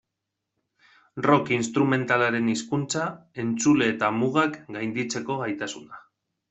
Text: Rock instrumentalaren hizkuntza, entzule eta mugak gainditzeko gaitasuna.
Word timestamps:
Rock 1.25 1.51
instrumentalaren 1.57 2.49
hizkuntza, 2.55 3.05
entzule 3.47 3.93
eta 3.97 4.11
mugak 4.21 4.61
gainditzeko 4.79 5.43
gaitasuna. 5.45 6.07